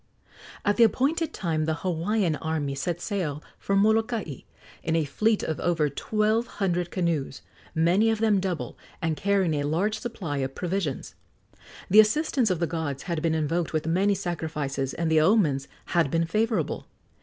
At 0.65 0.77
the 0.77 0.83
appointed 0.83 1.31
time 1.31 1.65
the 1.65 1.75
Hawaiian 1.85 2.35
army 2.37 2.73
set 2.73 2.99
sail 2.99 3.43
for 3.59 3.75
Molokai 3.75 4.37
in 4.81 4.95
a 4.95 5.05
fleet 5.05 5.43
of 5.43 5.59
over 5.59 5.91
twelve 5.91 6.47
hundred 6.47 6.89
canoes, 6.89 7.43
many 7.75 8.09
of 8.09 8.17
them 8.17 8.39
double, 8.39 8.79
and 8.99 9.15
carrying 9.15 9.53
a 9.53 9.61
large 9.61 9.99
supply 9.99 10.37
of 10.37 10.55
provisions. 10.55 11.13
The 11.87 11.99
assistance 11.99 12.49
of 12.49 12.57
the 12.57 12.65
gods 12.65 13.03
had 13.03 13.21
been 13.21 13.35
invoked 13.35 13.73
with 13.73 13.85
many 13.85 14.15
sacrifices, 14.15 14.95
and 14.95 15.11
the 15.11 15.21
omens 15.21 15.67
had 15.85 16.09
been 16.09 16.25
favorable. 16.25 16.87